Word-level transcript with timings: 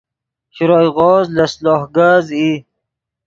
شروئے 0.55 0.89
غوز 0.95 1.25
لس 1.35 1.53
لوہ 1.63 1.85
کز 1.95 2.25
ای 2.37 2.49